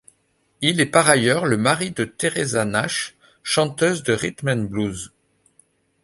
Il 0.61 0.81
est 0.81 0.87
par 0.87 1.07
ailleurs 1.11 1.45
le 1.45 1.57
mari 1.57 1.91
de 1.91 2.05
Teresa 2.05 2.65
Nash, 2.65 3.15
chanteuse 3.43 4.01
de 4.01 4.13
rhythm 4.13 4.49
'n' 4.49 4.67
blues. 4.67 5.13